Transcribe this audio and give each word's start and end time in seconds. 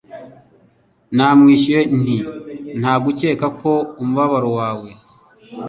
Namwishuye 1.15 1.81
nti 1.99 2.15
Nta 2.79 2.93
gukeka 3.03 3.45
ko 3.59 3.71
umubabaro 4.01 4.49
wawe 4.59 4.89